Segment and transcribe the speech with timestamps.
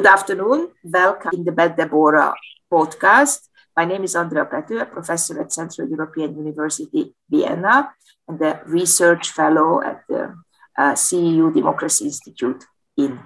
[0.00, 0.68] Good afternoon.
[0.82, 2.32] Welcome in the Beit Deborah
[2.72, 3.50] podcast.
[3.76, 7.94] My name is Andrea Pető, a professor at Central European University, Vienna,
[8.26, 10.34] and a research fellow at the
[10.78, 12.64] uh, CEU Democracy Institute
[12.96, 13.20] in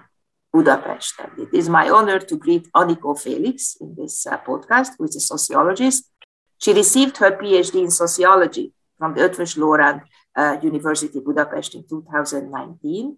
[0.53, 1.15] Budapest.
[1.21, 5.15] And it is my honor to greet Anikó Felix in this uh, podcast, who is
[5.15, 6.11] a sociologist.
[6.59, 10.03] She received her PhD in sociology from the Eötvös Loránd
[10.35, 13.17] uh, University Budapest in 2019.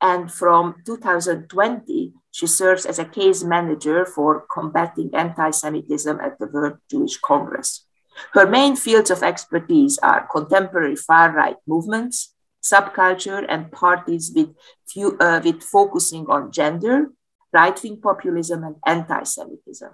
[0.00, 6.46] And from 2020, she serves as a case manager for combating anti Semitism at the
[6.46, 7.86] World Jewish Congress.
[8.32, 14.54] Her main fields of expertise are contemporary far right movements, subculture, and parties with,
[14.86, 17.10] few, uh, with focusing on gender,
[17.52, 19.92] right wing populism, and anti Semitism.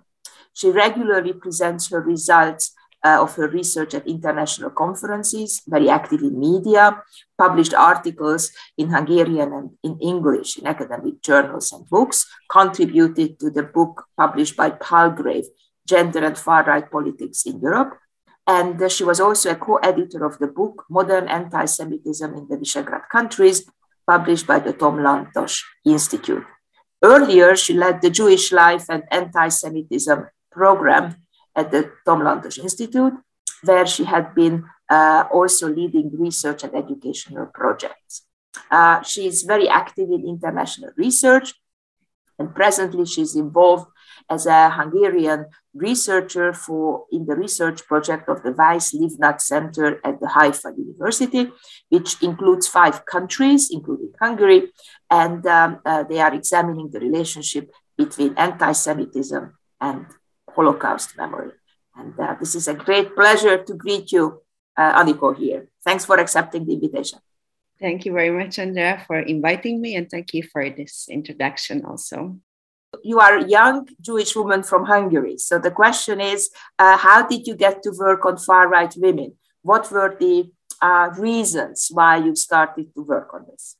[0.52, 6.38] She regularly presents her results uh, of her research at international conferences, very active in
[6.38, 7.02] media,
[7.36, 13.62] published articles in Hungarian and in English in academic journals and books, contributed to the
[13.62, 15.44] book published by Palgrave,
[15.86, 17.98] Gender and Far Right Politics in Europe.
[18.46, 22.48] And uh, she was also a co editor of the book Modern Anti Semitism in
[22.48, 23.64] the Visegrad Countries,
[24.06, 26.44] published by the Tom Lantos Institute.
[27.02, 31.16] Earlier, she led the Jewish Life and Anti Semitism program
[31.54, 33.14] at the Tom Lantos Institute,
[33.64, 38.26] where she had been uh, also leading research and educational projects.
[38.70, 41.54] Uh, she is very active in international research,
[42.38, 43.86] and presently she's involved
[44.28, 50.20] as a Hungarian researcher for in the research project of the Weiss Livnat Center at
[50.20, 51.50] the Haifa University,
[51.88, 54.72] which includes five countries, including Hungary,
[55.10, 60.06] and um, uh, they are examining the relationship between anti-Semitism and
[60.54, 61.52] Holocaust memory.
[61.96, 64.42] And uh, this is a great pleasure to greet you,
[64.76, 65.68] uh, Anikó, here.
[65.84, 67.18] Thanks for accepting the invitation.
[67.80, 72.38] Thank you very much, Andrea, for inviting me, and thank you for this introduction also.
[73.02, 75.38] You are a young Jewish woman from Hungary.
[75.38, 79.34] So the question is uh, how did you get to work on far right women?
[79.62, 83.76] What were the uh, reasons why you started to work on this?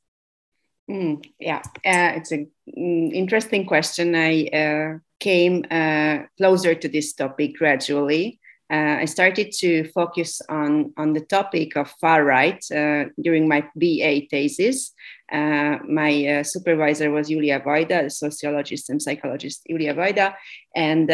[0.89, 4.15] Mm, yeah, uh, it's an mm, interesting question.
[4.15, 8.39] I uh, came uh, closer to this topic gradually.
[8.69, 13.61] Uh, I started to focus on, on the topic of far right uh, during my
[13.75, 14.91] BA thesis.
[15.31, 20.33] My supervisor was Julia Vajda, the sociologist and psychologist Julia Vajda,
[20.75, 21.09] and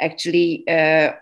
[0.00, 0.64] actually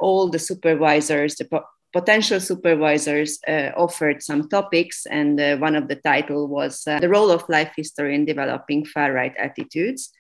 [0.00, 1.49] all the supervisors, the
[1.93, 7.09] potential supervisors uh, offered some topics, and uh, one of the title was uh, the
[7.09, 10.12] role of life history in developing far right attitudes.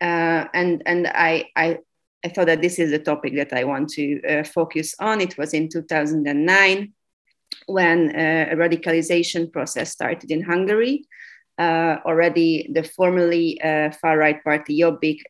[0.00, 1.78] Uh, and and I, I
[2.24, 5.20] I thought that this is a topic that I want to uh, focus on.
[5.20, 6.92] It was in 2009
[7.66, 11.04] when uh, a radicalization process started in Hungary.
[11.58, 13.60] already, the formerly
[14.00, 15.20] far right party Jobbik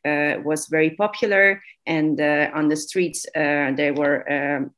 [0.44, 4.70] was very popular, and on the streets there were um,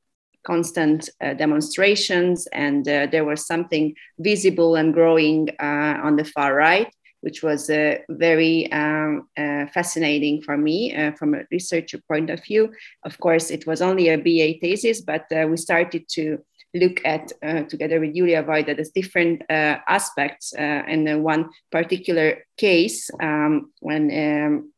[0.44, 6.54] constant uh, demonstrations, and uh, there was something visible and growing uh, on the far
[6.54, 6.92] right,
[7.22, 12.44] which was uh, very um, uh, fascinating for me uh, from a researcher point of
[12.44, 12.72] view.
[13.04, 16.38] Of course, it was only a BA thesis, but we started to
[16.74, 17.32] look at
[17.68, 20.52] together with Julia Vajda the different aspects.
[20.56, 24.72] and one particular case um, when um,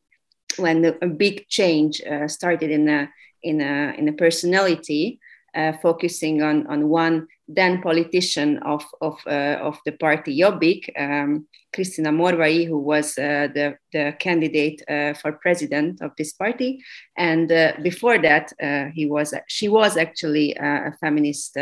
[0.59, 3.09] when a big change started in a
[3.43, 5.19] in a in a personality
[5.55, 11.47] uh, focusing on, on one then politician of, of, uh, of the party Jobbik, um,
[11.75, 16.83] Krisztina Morvai, who was uh, the, the candidate uh, for president of this party.
[17.17, 21.57] And uh, before that, uh, he was, she was actually a feminist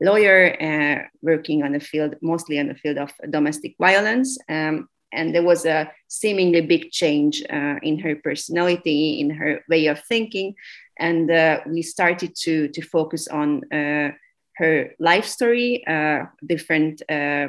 [0.00, 4.38] lawyer working on the field, mostly on the field of domestic violence.
[4.48, 7.42] Um, and there was a seemingly big change
[7.82, 10.54] in her personality, in her way of thinking
[10.98, 14.10] and uh, we started to to focus on uh,
[14.56, 17.48] her life story, uh, different uh,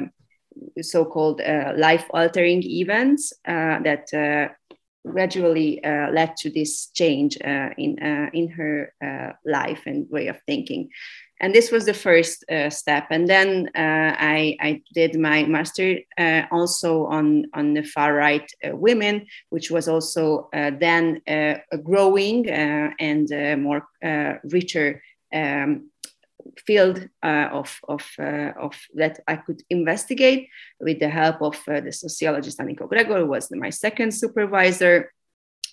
[0.80, 4.06] so-called uh, life-altering events that
[5.06, 10.28] gradually uh, led to this change uh, in uh, in her uh, life and way
[10.28, 10.90] of thinking.
[11.40, 13.06] And this was the first uh, step.
[13.10, 16.00] And then uh, I, I, did my master
[16.50, 23.88] also on on the far right women, which was also then a growing and more
[24.44, 25.02] richer.
[25.32, 25.90] Um,
[26.66, 30.48] field uh, of, of, uh, of that I could investigate
[30.80, 35.12] with the help of uh, the sociologist Aniko Gregor, who was my second supervisor.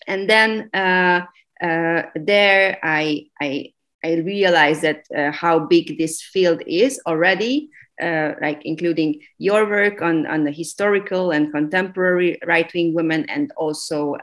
[0.07, 1.21] And then uh,
[1.61, 8.61] uh, there I, I, I realized that uh, how big this field is already, like
[8.63, 14.15] including your work on, on the historical and contemporary right-wing women and also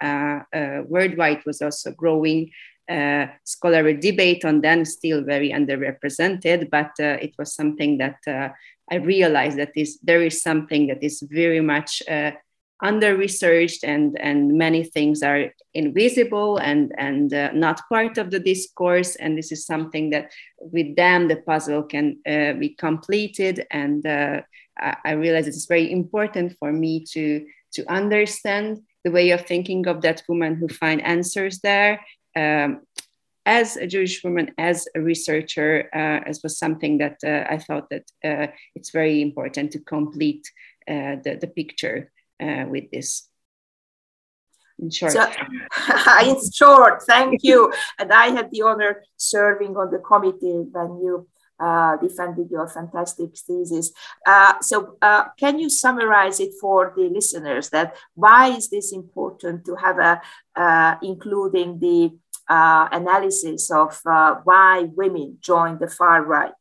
[0.89, 2.51] worldwide was also growing
[2.89, 8.49] uh, scholarly debate on them still very underrepresented, but uh, it was something that uh,
[8.91, 12.33] I realized that is, there is something that is very much uh,
[12.85, 18.39] under researched and, and many things are invisible and, and uh, not part of the
[18.39, 19.17] discourse.
[19.17, 23.67] And this is something that with them the puzzle can uh, be completed.
[23.71, 24.45] And I,
[25.05, 30.03] I realize it's very important for me to, to understand the way of thinking of
[30.03, 32.01] that woman who find answers there
[32.37, 32.83] um,
[33.47, 37.91] as a Jewish woman, as a researcher, uh, as was something that uh, I thought
[37.91, 40.51] that uh, it's very important to complete
[40.89, 42.11] uh, the, the picture
[42.41, 43.29] uh, with this.
[44.79, 45.13] In short.
[45.13, 45.23] So,
[46.25, 47.73] in short, thank you.
[47.99, 51.29] and I had the honor serving on the committee when you
[51.61, 53.93] uh, defended your fantastic thesis.
[54.27, 57.71] Uh, so, uh, can you summarize it for the listeners?
[57.71, 60.21] That why is this important to have a
[60.61, 62.11] uh, including the
[62.49, 66.53] uh, analysis of uh, why women join the far right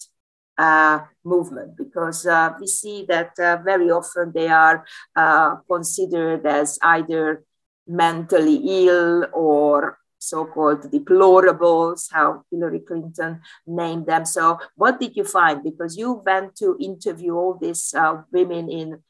[0.58, 4.86] uh, movement because uh, we see that uh, very often they are
[5.16, 7.44] uh, considered as either
[7.88, 14.26] mentally ill or so-called deplorables, how Hillary Clinton named them.
[14.26, 15.64] So, what did you find?
[15.64, 17.94] Because you went to interview all these
[18.32, 19.04] women in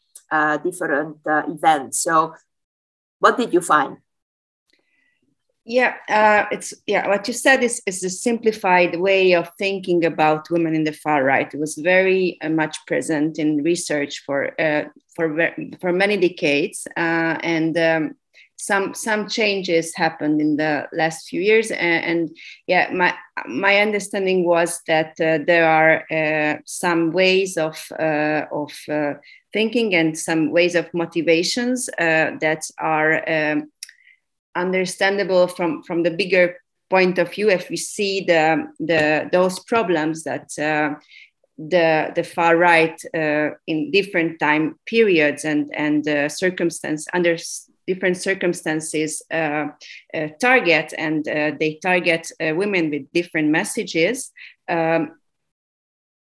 [0.64, 2.00] different events.
[2.00, 2.34] So,
[3.20, 3.98] what did you find?
[5.66, 7.08] Yeah, uh, it's yeah.
[7.08, 11.24] What you said is is a simplified way of thinking about women in the far
[11.24, 11.54] right.
[11.54, 17.38] It was very uh, much present in research for uh, for for many decades, uh,
[17.44, 18.16] and um,
[18.58, 21.72] some some changes happened in the last few years.
[21.72, 22.38] And, and
[22.68, 23.14] yeah, my
[23.48, 27.78] my understanding was that uh, there are uh, some ways of
[28.52, 28.74] of
[29.54, 33.72] thinking and some ways of motivations that are um,
[34.56, 36.58] understandable from from the bigger
[36.90, 40.96] point of view if we see the the those problems that uh,
[41.58, 47.38] the the far right uh, in different time periods and and uh, circumstance under
[47.86, 49.66] different circumstances uh,
[50.14, 54.32] uh, target and uh, they target women with different messages
[54.70, 55.12] um,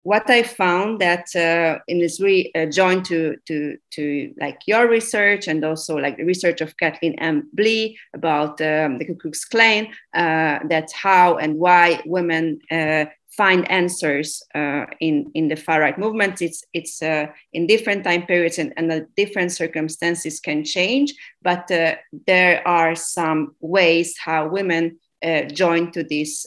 [0.02, 4.88] what I found that uh, in this re uh, joined to to to like your
[4.88, 7.48] research and also like the research of Kathleen M.
[7.52, 13.70] Blee about um, the Ku Klux Klan, uh, that how and why women uh, find
[13.70, 16.40] answers uh, in in the far right movement.
[16.40, 21.68] It's it's uh, in different time periods and, and the different circumstances can change, but
[22.26, 24.98] there are some ways how women
[25.52, 26.46] join to these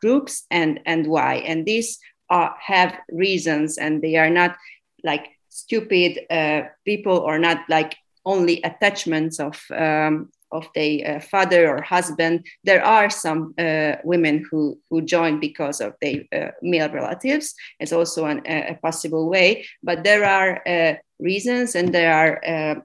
[0.00, 1.98] groups and and why and these
[2.32, 4.56] are, have reasons and they are not
[5.04, 11.68] like stupid uh, people or not like only attachments of um, of the uh, father
[11.68, 12.46] or husband.
[12.62, 17.54] There are some uh, women who who join because of their uh, male relatives.
[17.80, 22.84] It's also an, a possible way, but there are uh, reasons and there are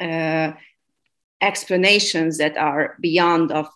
[0.00, 0.52] uh,
[1.40, 3.68] explanations that are beyond of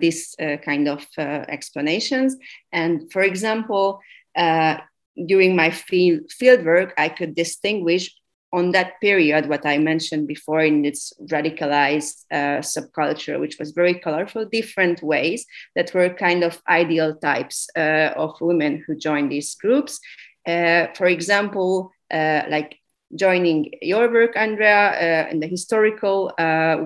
[0.00, 0.34] this
[0.64, 1.06] kind of
[1.48, 2.36] explanations.
[2.72, 4.00] And for example,
[4.36, 4.78] uh,
[5.26, 8.14] during my field, field work, I could distinguish
[8.52, 13.94] on that period what I mentioned before in its radicalized uh, subculture, which was very
[13.94, 19.54] colorful, different ways that were kind of ideal types uh, of women who joined these
[19.54, 19.98] groups.
[20.46, 22.78] Uh, for example, uh, like
[23.14, 26.32] joining your work, Andrea, uh, in the historical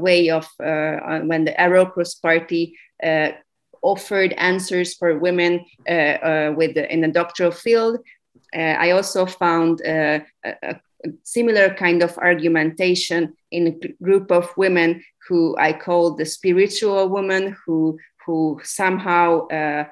[0.01, 2.77] way of when the Arrow Cross Party
[3.83, 7.99] offered answers for women uh, uh, with the, in the doctoral field.
[8.55, 10.81] Uh, I also found a, a
[11.23, 17.57] similar kind of argumentation in a group of women who I call the spiritual women
[17.65, 19.85] who who somehow uh,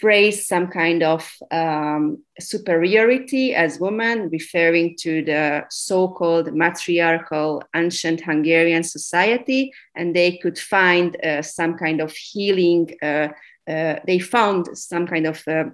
[0.00, 8.20] phrase some kind of um, superiority as women, referring to the so called matriarchal ancient
[8.22, 12.90] Hungarian society, and they could find uh, some kind of healing.
[13.02, 13.28] Uh,
[13.68, 15.64] uh, they found some kind of uh,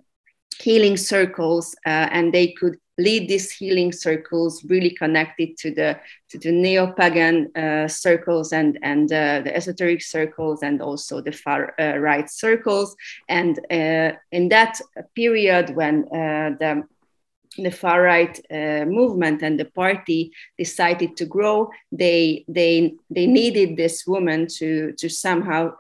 [0.60, 5.98] healing circles uh, and they could lead these healing circles really connected to the
[6.28, 11.74] to the neo-pagan uh, circles and and uh, the esoteric circles and also the far
[11.78, 12.96] uh, right circles.
[13.28, 14.80] And uh, in that
[15.14, 16.84] period when uh, the
[17.58, 23.76] the far right uh, movement and the party decided to grow they they they needed
[23.76, 25.72] this woman to to somehow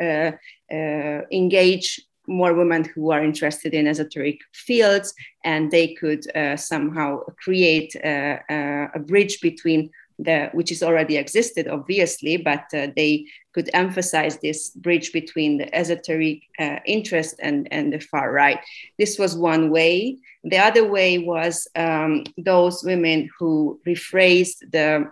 [1.30, 5.14] engage more women who are interested in esoteric fields,
[5.44, 11.18] and they could uh, somehow create uh, uh, a bridge between the which is already
[11.18, 16.40] existed, obviously, but uh, they could emphasize this bridge between the esoteric
[16.86, 18.58] interest and and the far right.
[18.98, 20.18] This was one way.
[20.44, 25.10] The other way was um, those women who rephrased the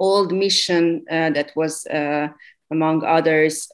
[0.00, 1.86] old mission that was,
[2.70, 3.68] among others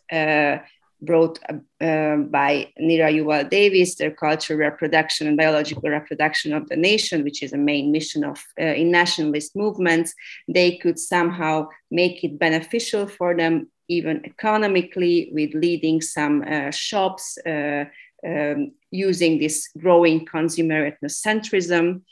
[1.02, 7.24] brought uh, by Nira Yuval Davis, their cultural reproduction and biological reproduction of the nation,
[7.24, 10.14] which is a main mission of uh, in nationalist movements,
[10.48, 17.36] they could somehow make it beneficial for them, even economically, with leading some uh, shops.
[17.46, 17.84] Uh,
[18.24, 22.02] um, using this growing consumer ethnocentrism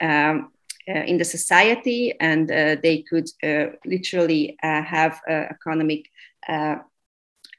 [0.00, 0.52] um,
[0.88, 3.28] uh, in the society, and uh, they could
[3.84, 6.08] literally have economic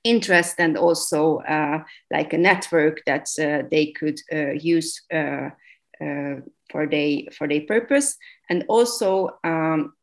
[0.08, 7.22] interest and also uh, like a network that uh, they could uh, use for their
[7.32, 8.18] for their purpose.
[8.50, 9.94] And also um,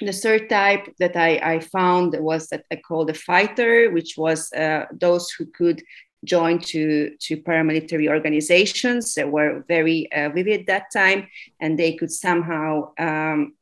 [0.00, 4.50] the third type that I, I, found was that I called a fighter, which was
[4.92, 5.82] those who could
[6.24, 11.28] join to, to paramilitary organizations that were very vivid that time,
[11.60, 13.54] and they could somehow um,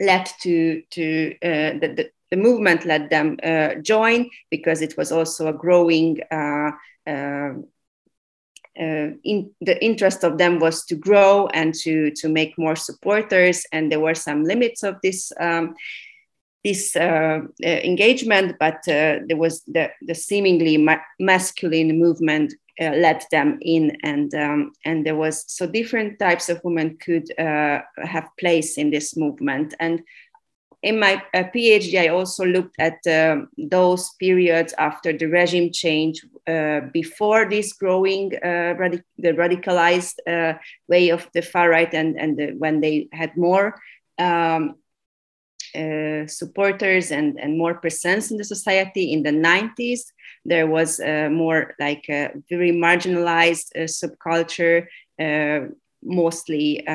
[0.00, 5.46] led to to uh, the, the movement let them uh, join because it was also
[5.46, 6.70] a growing uh,
[7.06, 7.52] uh,
[8.76, 13.64] uh, in the interest of them was to grow and to to make more supporters.
[13.70, 15.74] And there were some limits of this um,
[16.64, 23.22] this uh, uh, engagement but there was the, the seemingly ma- masculine movement uh, led
[23.30, 23.96] them in.
[24.02, 28.90] And um, and there was so different types of women could uh, have place in
[28.90, 29.74] this movement.
[29.78, 30.02] And
[30.84, 36.22] in my uh, PhD, I also looked at um, those periods after the regime change,
[36.46, 38.74] uh, before this growing uh,
[39.16, 43.80] the radicalized uh, way of the far right, and and the, when they had more
[44.18, 44.74] um,
[45.74, 49.12] uh, supporters and and more presence in the society.
[49.14, 50.00] In the 90s,
[50.44, 54.86] there was uh, more like a very marginalized subculture,
[56.02, 56.86] mostly.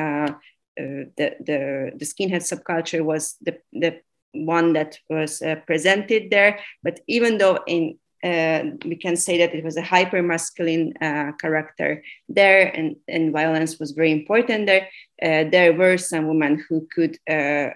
[0.80, 4.00] Uh, the, the, the skinhead subculture was the, the
[4.32, 6.60] one that was uh, presented there.
[6.82, 11.32] But even though in uh, we can say that it was a hyper masculine uh,
[11.40, 14.88] character there, and, and violence was very important there.
[15.22, 17.70] Uh, there were some women who could uh,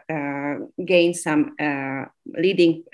[0.84, 1.56] gain some
[2.36, 2.84] leading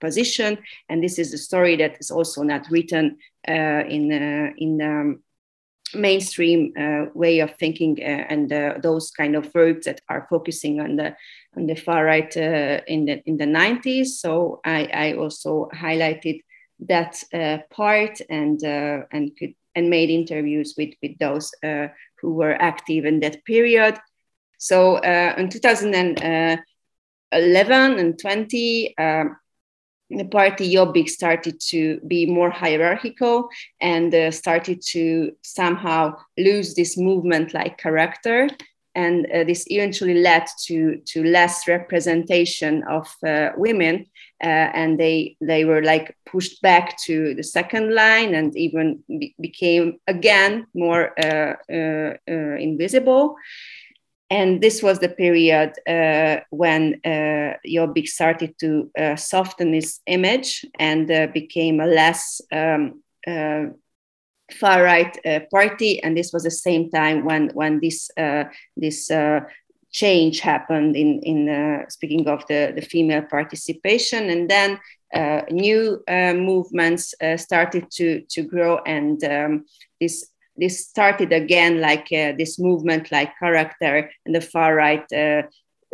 [0.00, 0.56] position,
[0.88, 3.16] and this is a story that is also not written
[3.48, 4.12] in
[4.56, 5.20] in um,
[5.94, 10.80] mainstream uh, way of thinking uh, and uh, those kind of groups that are focusing
[10.80, 11.16] on the
[11.56, 16.40] on the far right uh, in the in the 90s so i, I also highlighted
[16.88, 21.52] that uh, part and uh, and could and made interviews with with those
[22.20, 23.96] who were active in that period.
[24.58, 29.36] So in 2011 and 20 um,
[30.10, 33.48] the party Jobbik started to be more hierarchical
[33.80, 38.48] and uh, started to somehow lose this movement like character.
[38.96, 44.06] And uh, this eventually led to, to less representation of uh, women.
[44.42, 49.34] Uh, and they, they were like pushed back to the second line and even be-
[49.40, 53.36] became again more uh, uh, invisible
[54.30, 60.64] and this was the period uh, when uh, Jobbik started to uh, soften his image
[60.78, 63.64] and uh, became a less um, uh,
[64.52, 66.00] far right uh, party.
[66.02, 68.08] And this was the same time when when this
[68.76, 69.10] this
[69.92, 74.78] change happened in in speaking of the the female participation, and then
[75.50, 79.64] new movements started to to grow, and um,
[80.00, 85.42] this this started again like uh, this movement like character and the far right uh,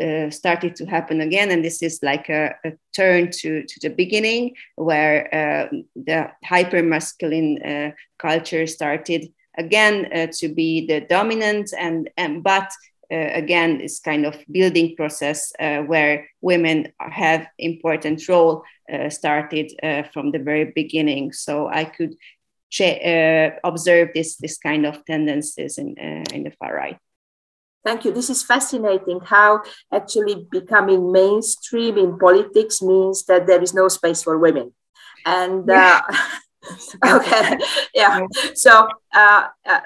[0.02, 1.50] uh, started to happen again.
[1.50, 6.82] And this is like a, a turn to, to the beginning where uh, the hyper
[6.82, 12.70] masculine uh, culture started again uh, to be the dominant and, and but
[13.10, 18.64] uh, again this kind of building process where women have important role
[19.08, 19.72] started
[20.12, 21.32] from the very beginning.
[21.32, 22.14] So i could
[23.64, 25.96] observe this this kind of tendencies in,
[26.32, 26.98] in the far right
[27.86, 28.10] Thank you.
[28.10, 34.24] This is fascinating how actually becoming mainstream in politics means that there is no space
[34.24, 34.74] for women.
[35.24, 36.00] And yeah.
[37.06, 37.58] okay,
[37.94, 38.26] yeah.
[38.54, 39.80] So uh, uh,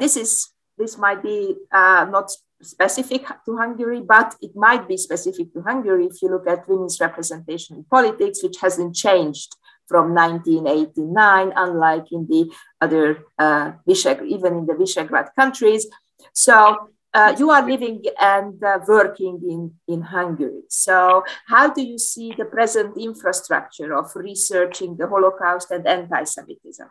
[0.00, 0.48] this is
[0.78, 2.30] this might be uh, not
[2.62, 6.98] specific to Hungary, but it might be specific to Hungary if you look at women's
[7.00, 9.54] representation in politics, which hasn't changed
[9.86, 12.50] from 1989, unlike in the
[12.80, 15.86] other uh, even in the Visegrad countries.
[16.32, 20.62] So uh, you are living and uh, working in, in Hungary.
[20.68, 26.90] So, how do you see the present infrastructure of researching the Holocaust and anti Semitism?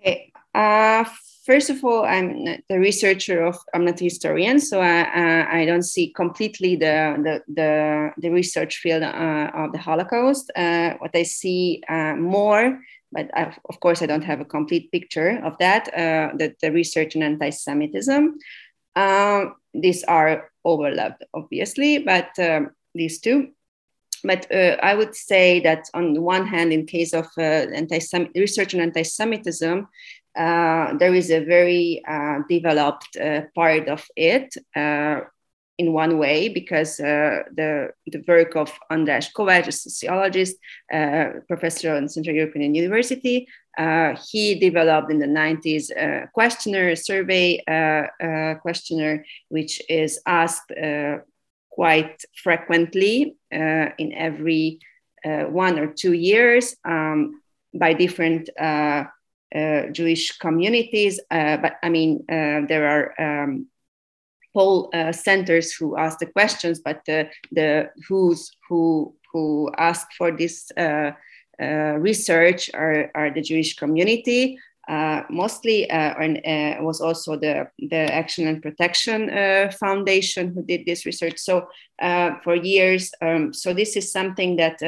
[0.00, 0.32] Okay.
[1.42, 5.66] Uh, first of all, I'm the researcher of, I'm not a historian, so I, I
[5.66, 10.50] don't see completely the, the, the, the research field uh, of the Holocaust.
[10.56, 12.80] Uh, what I see uh, more,
[13.10, 16.72] but I, of course I don't have a complete picture of that, uh, the, the
[16.72, 18.38] research in anti-Semitism.
[18.94, 23.48] Um, these are overlapped, obviously, but um, these two
[24.24, 27.98] but uh, I would say that on the one hand, in case of uh, anti
[28.36, 29.88] research on anti-Semitism,
[30.36, 35.20] uh, there is a very uh, developed uh, part of it uh,
[35.78, 40.56] in one way because uh, the, the work of András Kovács, a sociologist,
[41.48, 43.46] professor in Central European University,
[44.30, 47.60] he developed in the 90s a questionnaire, survey
[48.60, 50.72] questionnaire, which is asked
[51.70, 54.78] quite frequently in every
[55.24, 57.40] one or two years um,
[57.74, 59.04] by different uh,
[59.92, 61.20] Jewish communities.
[61.30, 63.66] Uh, but I mean, uh, there are um,
[64.54, 70.70] poll centers who ask the questions, but the, the who's who who ask for this
[71.58, 74.58] research are, are the Jewish community.
[74.88, 79.28] Uh, mostly uh, and, uh, was also the, the Action and Protection
[79.78, 81.38] Foundation who did this research.
[81.38, 81.68] So
[82.42, 84.78] for years, um, so this is something that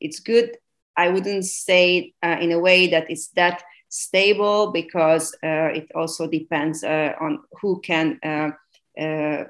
[0.00, 0.56] it's good.
[0.96, 6.84] I wouldn't say in a way that it's that stable because uh, it also depends
[6.84, 9.44] uh, on who can uh,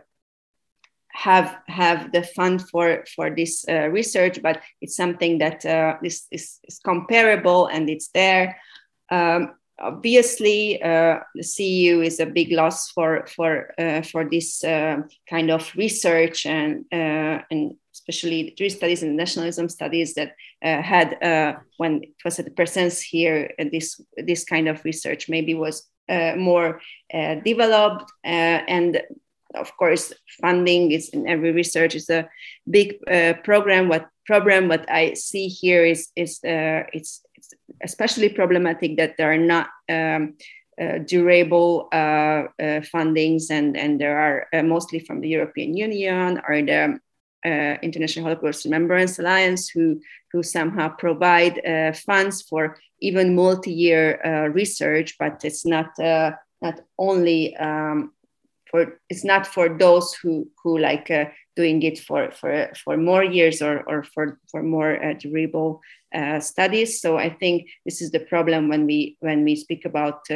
[1.08, 6.26] have have the fund for for this uh, research but it's something that uh, is,
[6.30, 8.60] is, is, comparable and it's there.
[9.10, 13.72] Um, obviously uh, the CEU is a big loss for for
[14.10, 17.76] for this kind of research and and
[18.08, 22.50] especially Jewish studies and nationalism studies that uh, had uh, when it was at the
[22.50, 26.80] presence here uh, this this kind of research maybe was uh, more
[27.12, 29.02] uh, developed and
[29.54, 32.28] of course funding is in every research is a
[32.70, 32.94] big
[33.42, 33.88] program.
[33.88, 39.38] What problem what i see here is is it's, it's especially problematic that there are
[39.38, 40.34] not um,
[40.78, 41.96] uh, durable uh,
[42.60, 47.00] uh, fundings and, and there are mostly from the European Union or the
[47.46, 50.00] uh, International Holocaust Remembrance Alliance, who,
[50.32, 56.80] who somehow provide uh, funds for even multi-year uh, research, but it's not uh, not
[56.98, 58.12] only um,
[58.70, 63.22] for it's not for those who who like uh, doing it for for for more
[63.22, 65.80] years or or for for more uh, durable
[66.40, 67.00] studies.
[67.02, 70.26] So I think this is the problem when we when we speak about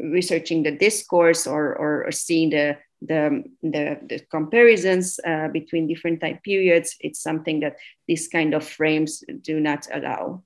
[0.00, 6.20] researching the discourse or, or, or seeing the the, the, the comparisons uh, between different
[6.20, 10.42] time periods, it's something that these kind of frames do not allow.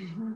[0.00, 0.32] Mm-hmm.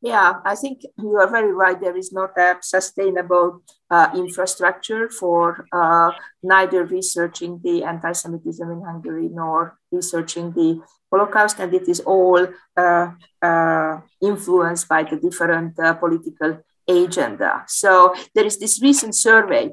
[0.00, 1.80] Yeah, I think you are very right.
[1.80, 8.82] There is not a sustainable uh, infrastructure for uh, neither researching the anti Semitism in
[8.82, 13.10] Hungary nor researching the Holocaust, and it is all uh,
[13.42, 17.64] uh influenced by the different uh, political agenda.
[17.66, 19.72] So there is this recent survey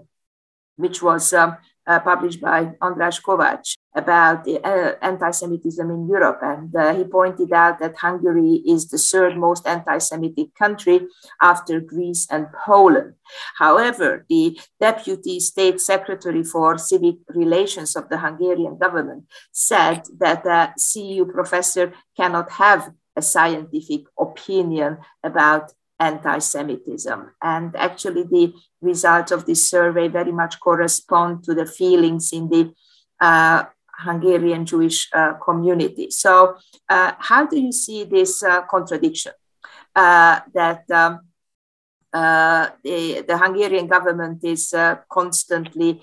[0.78, 1.58] which was um,
[1.88, 7.80] uh, published by András Kovács about uh, anti-Semitism in Europe, and uh, he pointed out
[7.80, 11.08] that Hungary is the third most anti-Semitic country
[11.42, 13.14] after Greece and Poland.
[13.58, 20.74] However, the deputy state secretary for civic relations of the Hungarian government said that a
[20.78, 27.32] CEU professor cannot have a scientific opinion about anti-Semitism.
[27.42, 32.74] And actually, the results of this survey very much correspond to the feelings in the
[33.20, 33.66] uh,
[34.00, 36.12] Hungarian Jewish uh, community.
[36.12, 36.58] So,
[36.90, 39.34] uh, how do you see this uh, contradiction
[39.96, 41.22] uh, that um,
[42.12, 44.74] uh, the, the, Hungarian government is
[45.10, 46.02] constantly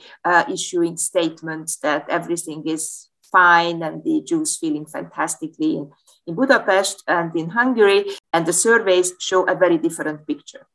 [0.50, 5.90] issuing statements that everything is fine and the Jews feeling fantastically in,
[6.26, 8.04] in Budapest and in Hungary.
[8.32, 10.66] And the surveys show a very different picture.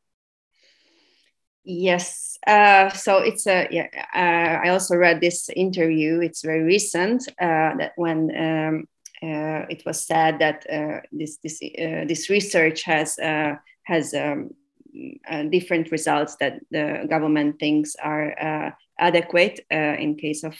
[1.63, 2.38] Yes.
[2.48, 3.88] Uh, so it's a yeah.
[4.15, 6.22] Uh, I also read this interview.
[6.22, 7.28] It's very recent.
[7.30, 8.88] Uh, that when um,
[9.22, 13.17] uh, it was said that uh, this this uh, this research has
[13.84, 14.52] has um,
[15.50, 20.56] different results that the government thinks are adequate in case of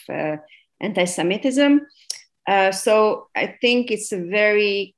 [0.82, 1.82] anti-Semitism.
[2.72, 4.96] so I think it's a very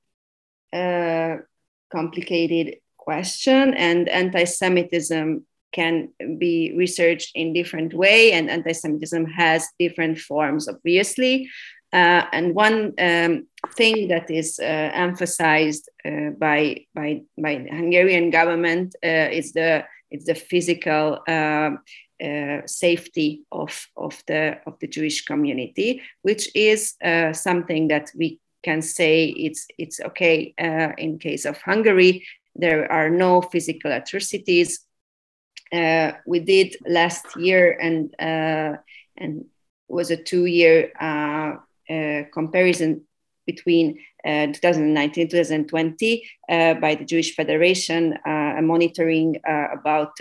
[1.91, 10.67] complicated question, and anti-Semitism can be researched in different way and anti-semitism has different forms
[10.67, 11.49] obviously.
[11.91, 18.29] Uh, and one um, thing that is uh, emphasized uh, by, by, by the hungarian
[18.29, 21.79] government uh, is the it's the physical um,
[22.23, 28.39] uh, safety of, of, the, of the Jewish community, which is uh, something that we
[28.63, 30.53] can say it's, it's okay
[30.97, 32.25] in case of Hungary.
[32.55, 34.85] There are no physical atrocities
[35.71, 38.77] uh, we did last year and uh,
[39.17, 39.45] and
[39.87, 41.55] was a two year uh,
[41.89, 43.05] uh comparison
[43.51, 43.85] between
[44.25, 48.17] uh, 2019 2020 uh, by the Jewish Federation
[48.71, 49.29] monitoring
[49.77, 50.13] about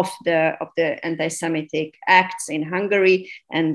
[0.00, 3.74] of the of the anti-Semitic acts in Hungary and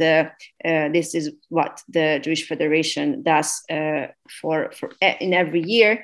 [0.96, 3.50] this is what the Jewish Federation does
[4.40, 4.88] for, for
[5.20, 6.04] in every year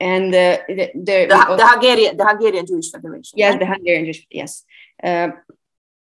[0.00, 3.34] and uh, the, the, the, the, Hungarian the Hungarian Jewish Federation.
[3.36, 3.60] Yes, right?
[3.60, 4.64] the Hungarian Jewish yes,
[5.02, 5.28] uh,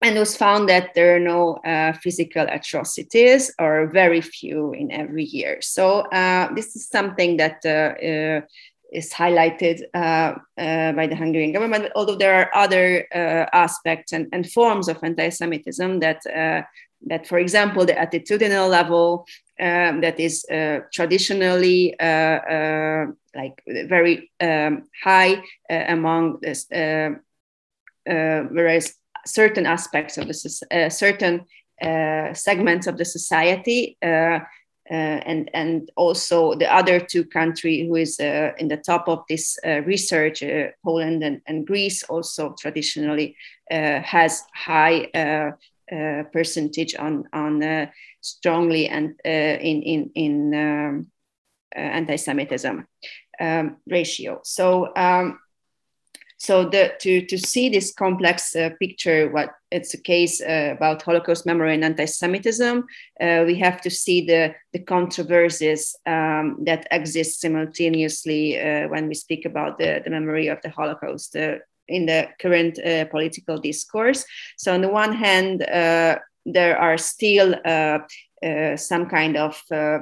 [0.02, 4.92] and it was found that there are no uh, physical atrocities or very few in
[4.92, 5.58] every year.
[5.62, 8.40] So uh, this is something that uh, uh,
[8.92, 11.90] is highlighted by the Hungarian government.
[11.96, 13.06] Although there are other
[13.52, 16.22] aspects and, and, forms of anti-Semitism that
[17.06, 19.26] that, for example, the attitudinal level
[19.60, 25.34] um, that is uh, traditionally uh, uh, like very um, high
[25.70, 27.10] uh, among this, uh,
[28.08, 28.94] uh, whereas
[29.26, 31.44] certain aspects of the certain
[32.34, 38.80] segments of the society and and also the other two countries who is in the
[38.86, 40.42] top of this research,
[40.84, 43.36] Poland and, and, Greece, also traditionally
[43.70, 45.10] has high
[45.92, 47.86] uh, percentage on on uh,
[48.20, 51.06] strongly and uh, in in in um,
[51.76, 52.84] anti-Semitism
[53.40, 54.40] um, ratio.
[54.42, 54.92] So.
[54.96, 55.38] Um,
[56.38, 61.02] so the, to, to see this complex uh, picture, what it's a case uh, about
[61.02, 62.84] Holocaust memory and anti-Semitism,
[63.20, 68.56] uh, we have to see the, the controversies um, that exist simultaneously
[68.88, 71.36] when we speak about the, the memory of the Holocaust
[71.88, 74.24] in the current uh, political discourse.
[74.56, 77.98] So, on the one hand, uh, there are still uh,
[78.44, 79.98] uh some kind of uh,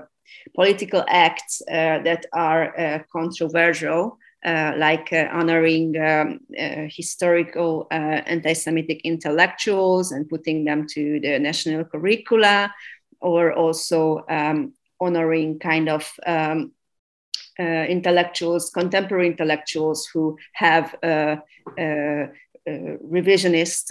[0.54, 4.18] political acts uh, that are controversial.
[4.44, 6.40] Like honoring um,
[6.88, 12.74] historical anti-Semitic intellectuals and putting them to the national curricula,
[13.20, 16.72] or also um, honoring kind of um,
[17.58, 21.36] uh, intellectuals, contemporary intellectuals who have uh,
[21.78, 22.26] uh,
[22.66, 23.90] revisionist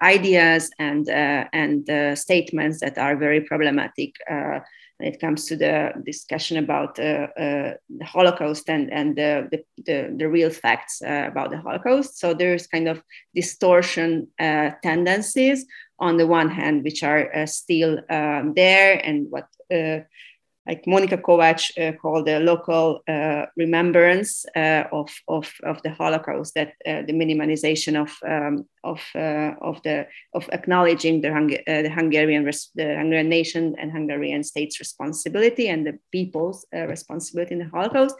[0.00, 4.14] ideas and and statements that are very problematic
[5.00, 9.64] when it comes to the discussion about uh, uh, the Holocaust and, and the, the,
[9.84, 12.18] the, the real facts uh, about the Holocaust.
[12.18, 13.02] So there's kind of
[13.34, 15.66] distortion tendencies
[15.98, 19.46] on the one hand, which are still um, there and what
[20.70, 26.54] like Monika Kovacs uh, called the local uh, remembrance uh, of, of, of the Holocaust,
[26.54, 31.82] that uh, the minimalization of, um, of, uh, of, the, of acknowledging the, Hung- uh,
[31.82, 37.58] the, Hungarian, res- the Hungarian nation and Hungarian state's responsibility and the people's responsibility in
[37.58, 38.14] the Holocaust.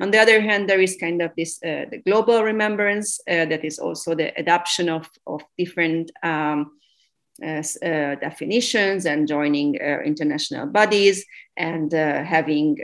[0.00, 4.14] On the other hand, there is kind of this the global remembrance that is also
[4.14, 6.70] the adoption of, of different um,
[7.40, 11.24] definitions and joining uh, international bodies
[11.56, 12.76] and having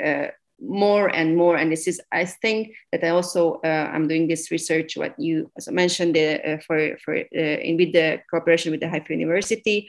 [0.63, 1.57] more and more.
[1.57, 5.51] And this is i think that i also uh, i'm doing this research what you
[5.57, 9.89] also mentioned uh, for for uh, in with the cooperation with the haifa university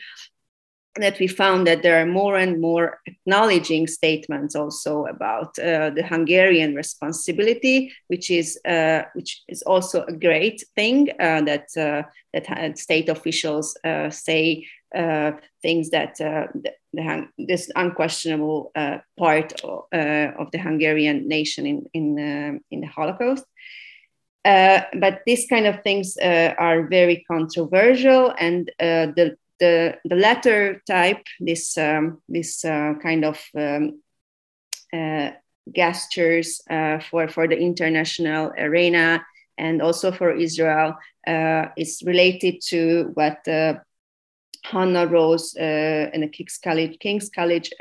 [0.95, 6.05] that we found that there are more and more acknowledging statements also about uh, the
[6.07, 12.03] Hungarian responsibility, which is uh, which is also a great thing uh, that uh,
[12.33, 15.31] that state officials uh, say uh,
[15.63, 18.71] things that the, the, this unquestionable
[19.17, 23.45] part of, of, the Hungarian nation in in in the Holocaust.
[24.45, 30.15] uh, but these kind of things uh, are very controversial, and uh, the the the
[30.15, 34.01] latter type, this um, this uh, kind of um,
[34.91, 35.31] uh,
[35.73, 36.61] gestures
[37.09, 39.23] for for the international arena
[39.57, 40.95] and also for Israel,
[41.77, 43.39] is related to what
[44.65, 47.71] Hannah Rose in the King's College King's College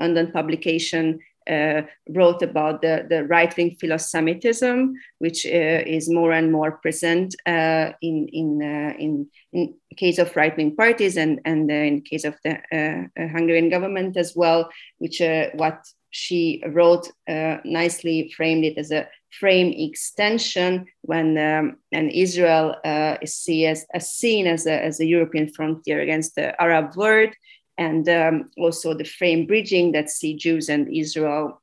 [0.00, 6.52] London publication uh, wrote about the, the right wing philosemitism, which uh, is more and
[6.52, 11.70] more present uh, in, in, uh, in, in case of right wing parties and, and
[11.70, 15.20] in case of the uh, Hungarian government as well, which
[15.54, 17.10] what she wrote
[17.64, 19.06] nicely framed it as a
[19.38, 22.74] frame extension when um, and Israel
[23.20, 27.34] is see as, as seen as a, as a European frontier against the Arab world
[27.78, 31.60] and um, also the frame bridging that see Jews and Israel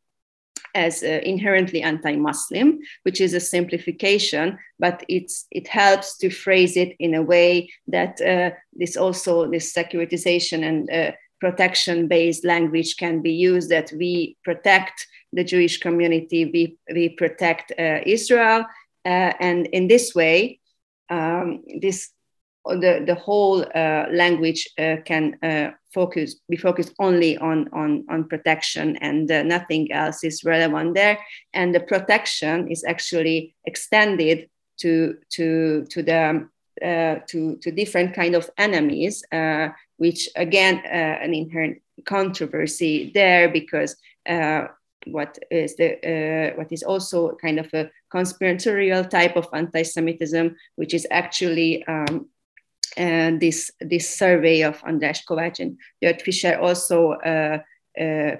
[0.76, 6.96] as uh, inherently anti-Muslim, which is a simplification, but it's it helps to phrase it
[7.00, 13.34] in a way that uh, this also this securitization and uh, protection-based language can be
[13.34, 13.70] used.
[13.70, 18.66] That we protect the Jewish community, we we protect uh, Israel,
[19.06, 20.60] uh, and in this way,
[21.10, 22.10] um, this
[22.66, 24.68] the the whole uh, language
[25.06, 25.38] can
[25.94, 31.18] focus be focused only on on on protection and uh, nothing else is relevant there.
[31.54, 34.50] And the protection is actually extended
[34.80, 36.48] to to to the
[36.82, 43.50] uh, to to different kind of enemies uh, which again uh, an inherent controversy there
[43.50, 43.96] because
[44.28, 44.66] uh,
[45.06, 50.94] what is the uh, what is also kind of a conspiratorial type of anti-Semitism, which
[50.94, 52.28] is actually um,
[52.98, 57.60] and this this survey of András Kovács and György Fischer also uh,
[58.00, 58.36] uh,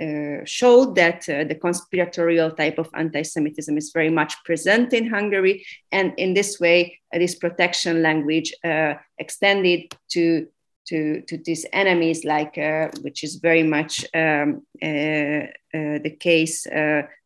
[0.00, 5.64] uh, showed that uh, the conspiratorial type of anti-Semitism is very much present in Hungary,
[5.90, 10.46] and in this way, uh, this protection language uh, extended to
[10.88, 12.56] to to these enemies, like
[13.02, 16.66] which is very much um, the case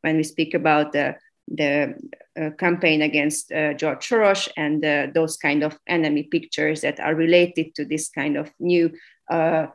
[0.02, 1.16] when we speak about the
[1.56, 1.94] the
[2.40, 7.14] uh, campaign against uh, George Soros and uh, those kind of enemy pictures that are
[7.14, 8.90] related to this kind of new
[9.30, 9.66] uh,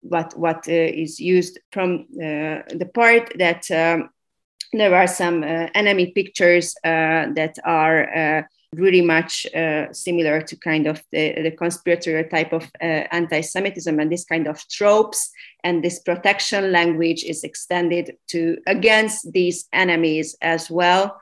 [0.00, 4.10] what what uh, is used from uh, the part that um,
[4.72, 9.46] there are some enemy pictures that are really much
[9.92, 15.30] similar to kind of the, the conspiratorial type of anti-Semitism and this kind of tropes
[15.64, 21.16] and this protection language is extended to against these enemies as well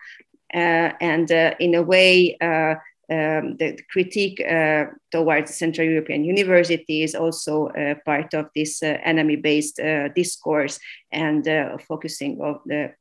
[0.54, 2.74] uh, and uh, in a way uh,
[3.10, 8.82] um, the, the, critique uh, towards Central European University is also uh, part of this
[8.82, 9.78] uh, enemy-based
[10.14, 10.78] discourse
[11.12, 11.44] and
[11.86, 12.94] focusing of the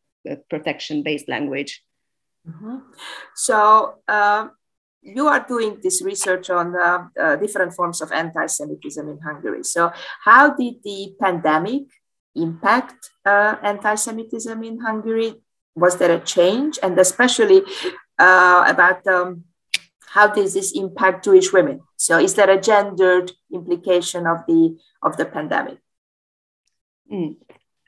[0.49, 1.83] protection-based language.
[2.47, 2.77] Mm-hmm.
[3.35, 4.51] So um,
[5.01, 6.73] you are doing this research on
[7.39, 9.63] different forms of anti-Semitism in Hungary.
[9.63, 9.91] So
[10.23, 11.83] how did the pandemic
[12.35, 15.35] impact anti-Semitism in Hungary?
[15.75, 17.61] was there a change and especially
[18.19, 19.43] uh, about um,
[20.07, 25.17] how does this impact jewish women so is there a gendered implication of the of
[25.17, 25.79] the pandemic
[27.11, 27.35] mm.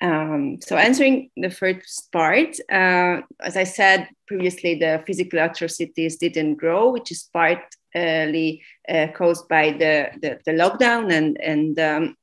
[0.02, 6.56] Um, so answering the first part uh, as i said previously the physical atrocities didn't
[6.56, 12.16] grow which is partly uh, caused by the, the, the, lockdown and and um,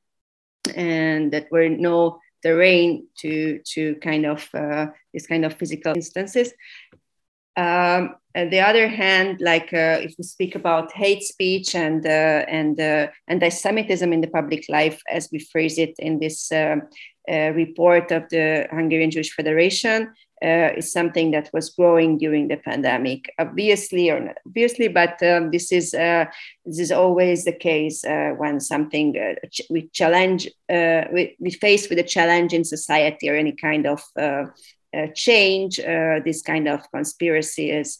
[0.75, 6.53] and that were no terrain to to kind of uh, these kind of physical instances.
[7.55, 12.45] Um, on the other hand, like uh, if we speak about hate speech and uh,
[12.47, 16.77] and uh, anti-Semitism in the public life, as we phrase it in this uh,
[17.27, 23.31] report of the Hungarian Jewish Federation, uh, is something that was growing during the pandemic,
[23.39, 26.25] obviously or not obviously, but um, this is uh,
[26.65, 31.49] this is always the case uh, when something uh, ch- we challenge uh, we, we
[31.49, 34.45] face with a challenge in society or any kind of uh,
[35.15, 35.77] change.
[35.77, 37.99] this kind of conspiracy conspiracies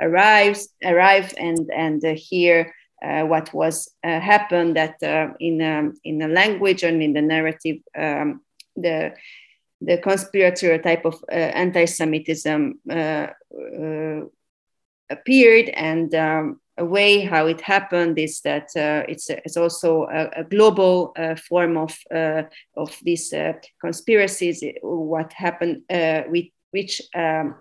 [0.00, 2.74] arrives arrive and and here.
[3.02, 4.96] what was happened that
[5.38, 8.40] in um, in the language and in the narrative um,
[8.82, 9.14] the
[9.80, 14.20] the conspiratorial type of uh, anti-Semitism uh, uh,
[15.10, 20.40] appeared, and um, a way how it happened is that uh, it's it's also a,
[20.40, 22.42] a global uh, form of uh,
[22.76, 23.32] of these
[23.80, 24.62] conspiracies.
[24.82, 25.82] What happened
[26.28, 27.54] with which um,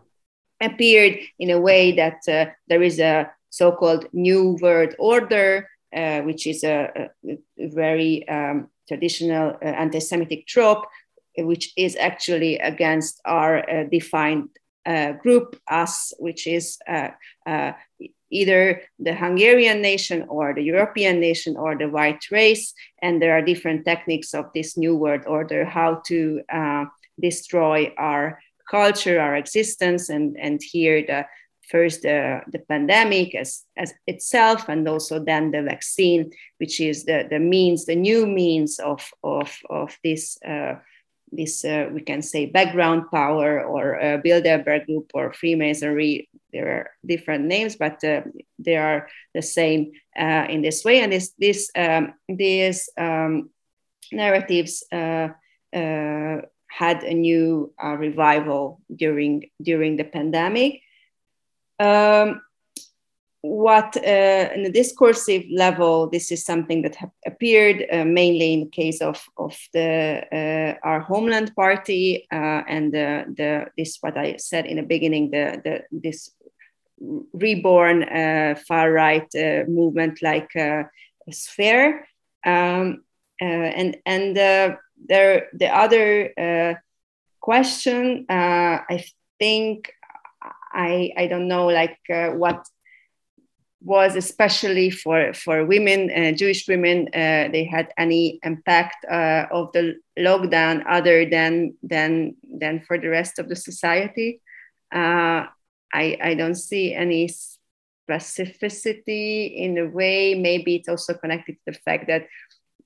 [0.60, 2.22] appeared in a way that
[2.68, 5.70] there is a so-called new world order,
[6.26, 10.86] which is a, a very um, traditional anti-Semitic trope
[11.38, 14.50] which is actually against our uh, defined
[15.22, 16.80] group, us, which is
[18.30, 22.74] either the Hungarian nation or the European nation or the white race.
[23.02, 26.86] And there are different techniques of this new world order, how to uh,
[27.20, 30.10] destroy our culture, our existence.
[30.10, 31.26] And, and here the
[31.70, 37.28] first uh, the pandemic as, as itself and also then the vaccine, which is the,
[37.30, 40.76] the means, the new means of, of, of this uh,
[41.32, 46.30] this uh, we can say background power or uh, Bilderberg group or Freemasonry.
[46.54, 48.22] There are different names, but uh,
[48.58, 51.02] they are the same uh, in this way.
[51.02, 53.50] And this this um, these um,
[54.12, 55.30] narratives uh,
[55.74, 60.82] uh, had a new revival during during the pandemic.
[61.80, 62.42] Um,
[63.48, 68.70] what uh, in the discursive level, this is something that appeared uh, mainly in the
[68.70, 74.38] case of, of the uh, our homeland party uh, and the, the this what I
[74.38, 76.32] said in the beginning the, the this
[77.34, 80.52] reborn uh, far right uh, movement like
[81.32, 82.08] Sphere.
[82.46, 83.04] Um,
[83.40, 86.82] and and there the other
[87.40, 89.06] question I
[89.40, 89.94] think
[90.74, 92.66] I I don't know like what
[93.82, 97.08] was especially for for women, uh, Jewish women.
[97.14, 103.10] Uh, they had any impact uh, of the lockdown other than than than for the
[103.10, 104.42] rest of the society.
[104.94, 105.46] Uh,
[105.94, 107.30] I I don't see any
[108.10, 110.34] specificity in a way.
[110.34, 112.28] Maybe it's also connected to the fact that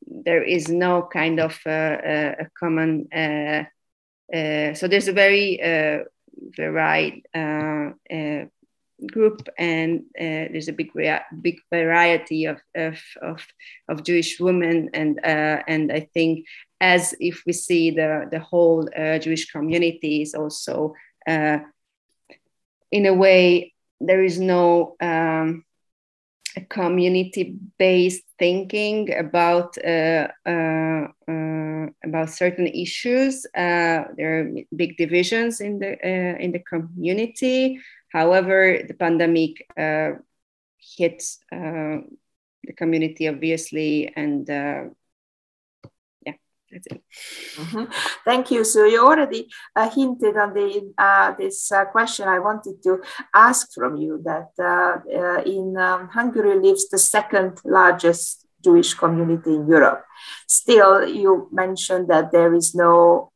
[0.06, 3.08] there is no kind of uh, uh, a common.
[4.75, 5.58] so there's a very
[6.58, 7.23] varied
[9.08, 10.92] group and uh, there's a big
[11.42, 13.46] big variety of, of, of,
[13.90, 16.46] of, Jewish women and uh, and I think
[16.80, 20.94] as if we see the the whole uh, Jewish community is also
[21.28, 21.60] uh,
[22.92, 25.64] in a way there is no um,
[26.70, 31.08] community-based thinking about uh, uh,
[32.04, 33.46] about certain issues.
[33.54, 35.92] there are big divisions in the
[36.40, 37.80] in the community.
[38.12, 40.19] However, the pandemic uh,
[40.78, 42.04] hit uh,
[42.63, 44.84] the community obviously, and uh,
[46.26, 46.34] yeah,
[46.69, 47.02] that's it.
[47.56, 47.86] Mm-hmm.
[48.26, 48.63] Thank you.
[48.63, 53.02] So you already uh, hinted on the uh, this uh, question I wanted to
[53.34, 54.52] ask from you that
[55.45, 60.06] in um, Hungary lives the second largest Jewish community in Europe.
[60.47, 63.31] Still, you mentioned that there is no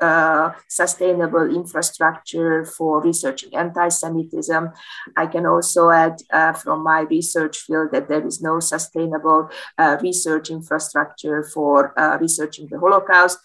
[0.00, 4.70] uh, sustainable infrastructure for researching anti-Semitism.
[5.16, 9.96] I can also add uh, from my research field that there is no sustainable uh,
[10.02, 13.38] research infrastructure for uh, researching the Holocaust.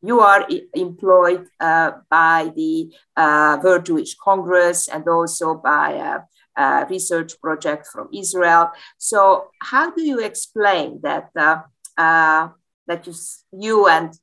[0.00, 5.92] You are employed uh, by the World Jewish Congress and also by
[6.56, 8.70] a, a, research project from Israel.
[8.96, 11.30] So, how do you explain that?
[12.88, 13.14] that you,
[13.52, 14.18] you and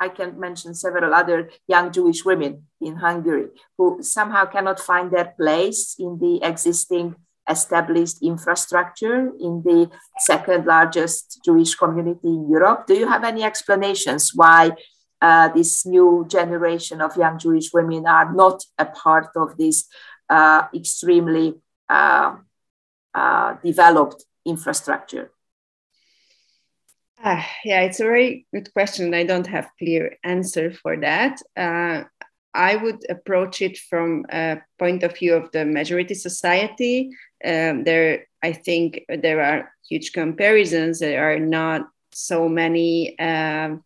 [0.00, 5.34] I can mention several other young Jewish women in Hungary who somehow cannot find their
[5.36, 7.16] place in the existing
[7.48, 12.86] established infrastructure in the second largest Jewish community in Europe.
[12.86, 14.72] Do you have any explanations why
[15.20, 19.88] uh, this new generation of young Jewish women are not a part of this
[20.28, 21.54] uh, extremely
[21.88, 22.36] uh,
[23.14, 25.32] uh developed infrastructure?
[27.22, 29.12] Uh, yeah, it's a very good question.
[29.12, 31.40] I don't have clear answer for that.
[31.56, 32.04] Uh,
[32.54, 37.10] I would approach it from a point of view of the majority society.
[37.44, 41.00] Um, there, I think there are huge comparisons.
[41.00, 43.82] There are not so many um,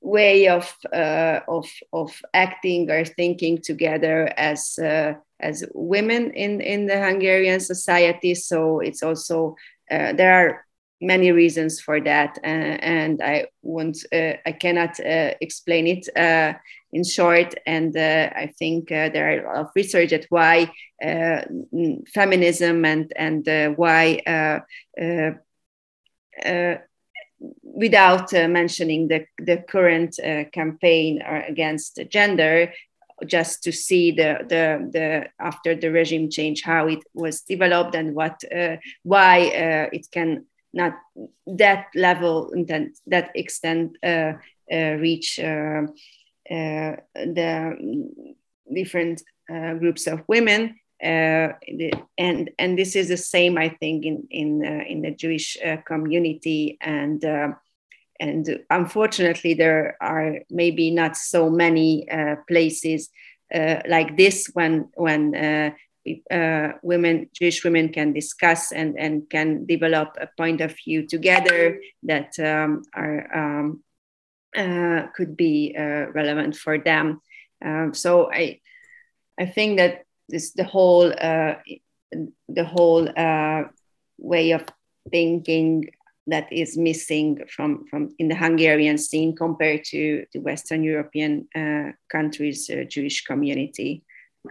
[0.00, 6.86] way of uh, of of acting or thinking together as uh, as women in in
[6.86, 8.34] the Hungarian society.
[8.34, 9.56] So it's also
[9.90, 10.67] uh, there are
[11.00, 16.58] many reasons for that, uh, and I won't, uh, I cannot uh, explain it uh,
[16.92, 17.54] in short.
[17.66, 20.72] And uh, I think uh, there are a lot of research at why
[22.14, 24.62] feminism and and why.
[27.62, 30.18] without mentioning the, the current
[30.52, 32.72] campaign against gender,
[33.26, 38.14] just to see the, the, the after the regime change how it was developed and
[38.14, 40.98] what uh, why uh, it can not
[41.46, 44.32] that level and then that extent uh,
[44.72, 45.82] uh, reach uh,
[46.50, 47.76] uh the
[48.72, 51.52] different uh, groups of women uh,
[52.18, 55.56] and and this is the same I think in in in the Jewish
[55.86, 56.76] community.
[56.80, 57.24] And
[58.18, 62.04] and unfortunately there are maybe not so many
[62.48, 63.10] places
[63.54, 65.34] like this when when
[66.30, 71.06] uh, uh, women, Jewish women, can discuss and and can develop a point of view
[71.06, 73.82] together that um, are um,
[74.56, 77.20] uh, could be uh, relevant for them.
[77.64, 78.60] Um, so I
[79.38, 81.54] I think that this the whole uh,
[82.48, 83.08] the whole
[84.18, 84.64] way of
[85.10, 85.90] thinking
[86.28, 91.92] that is missing from, from in the Hungarian scene compared to the Western European uh,
[92.10, 94.04] countries' uh, Jewish community.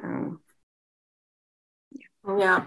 [0.04, 0.42] Um,
[2.38, 2.66] yeah.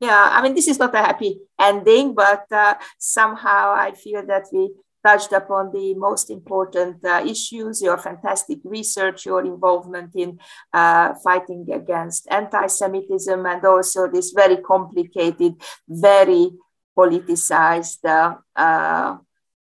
[0.00, 0.28] yeah.
[0.32, 4.70] I mean, this is not a happy ending, but uh, somehow I feel that we
[5.04, 10.38] touched upon the most important uh, issues, your fantastic research, your involvement in
[10.72, 15.54] uh, fighting against anti Semitism, and also this very complicated,
[15.88, 16.50] very
[16.96, 19.16] politicized uh, uh,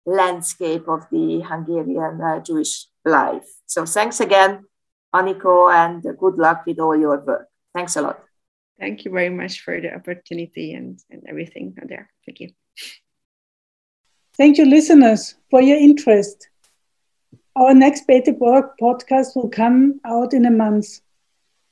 [0.06, 3.46] landscape of the Hungarian uh, Jewish life.
[3.66, 4.64] So thanks again,
[5.14, 7.48] Aniko, and good luck with all your work.
[7.74, 8.27] Thanks a lot.
[8.78, 12.10] Thank you very much for the opportunity and, and everything there.
[12.24, 12.50] Thank you.
[14.36, 16.48] Thank you, listeners, for your interest.
[17.56, 21.00] Our next Beit Deborah podcast will come out in a month.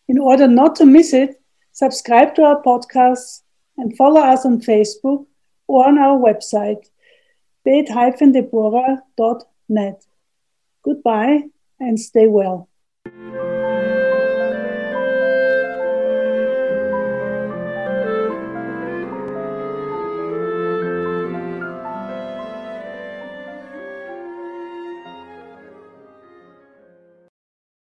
[0.09, 1.41] In order not to miss it,
[1.71, 3.43] subscribe to our podcast
[3.77, 5.27] and follow us on Facebook
[5.69, 6.91] or on our website,
[7.65, 10.07] beit-deborah.net.
[10.83, 11.43] Goodbye
[11.79, 12.69] and stay well.